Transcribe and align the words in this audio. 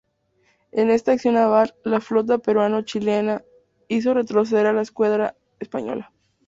En 0.71 0.89
esta 0.89 1.11
acción 1.11 1.35
naval, 1.35 1.75
la 1.83 2.01
flota 2.01 2.39
peruano-chilena 2.39 3.43
hizo 3.87 4.15
retroceder 4.15 4.65
a 4.65 4.73
la 4.73 4.81
escuadra 4.81 5.35
española. 5.59 6.11